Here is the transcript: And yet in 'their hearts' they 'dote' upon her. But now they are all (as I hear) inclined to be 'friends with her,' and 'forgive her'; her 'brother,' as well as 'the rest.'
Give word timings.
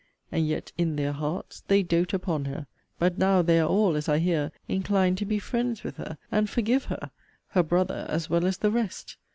And 0.31 0.47
yet 0.47 0.71
in 0.79 0.95
'their 0.95 1.11
hearts' 1.11 1.61
they 1.67 1.83
'dote' 1.83 2.11
upon 2.15 2.45
her. 2.45 2.65
But 2.97 3.19
now 3.19 3.43
they 3.43 3.59
are 3.59 3.69
all 3.69 3.95
(as 3.95 4.09
I 4.09 4.17
hear) 4.17 4.51
inclined 4.67 5.19
to 5.19 5.25
be 5.25 5.37
'friends 5.37 5.83
with 5.83 5.97
her,' 5.97 6.17
and 6.31 6.49
'forgive 6.49 6.85
her'; 6.85 7.11
her 7.49 7.61
'brother,' 7.61 8.07
as 8.09 8.27
well 8.27 8.47
as 8.47 8.57
'the 8.57 8.71
rest.' 8.71 9.17